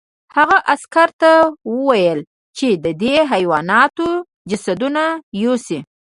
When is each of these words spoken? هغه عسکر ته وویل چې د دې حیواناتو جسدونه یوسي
هغه 0.35 0.57
عسکر 0.73 1.09
ته 1.21 1.31
وویل 1.75 2.19
چې 2.57 2.67
د 2.83 2.85
دې 3.01 3.15
حیواناتو 3.31 4.07
جسدونه 4.49 5.03
یوسي 5.41 5.79